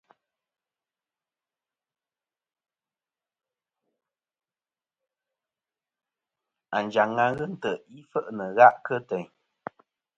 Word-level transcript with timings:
Anjaŋ-a 6.77 7.25
ghɨ 7.37 7.45
nt̀' 7.53 7.81
i 7.97 7.99
fe'nɨ 8.09 8.45
gha' 8.55 8.77
kɨ 8.85 8.95
teyn. 9.09 9.27